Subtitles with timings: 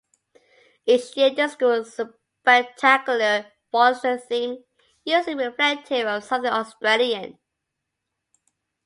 [0.87, 4.63] Each year the School Spectacular follows a theme,
[5.05, 7.37] usually reflective of something Australian.